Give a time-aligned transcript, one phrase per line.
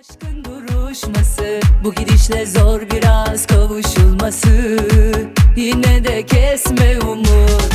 [0.00, 4.78] Aşkın duruşması Bu gidişle zor biraz kavuşulması.
[5.56, 7.74] Yine de kesme umut.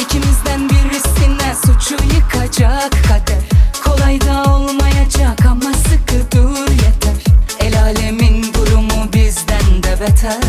[0.00, 3.42] İkimizden birisine suçu yıkacak kader.
[3.84, 7.24] Kolay da olmayacak ama sıkı dur yeter.
[7.60, 10.40] El alemin durumu bizden de beter.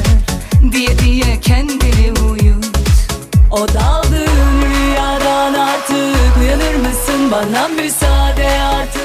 [0.71, 2.65] Diye diye kendini uyut.
[3.51, 7.31] O daldığın rüyadan artık Uyanır mısın?
[7.31, 9.04] Bana müsaade artık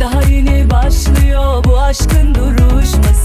[0.00, 3.15] Daha yeni başlıyor bu aşkın duruşması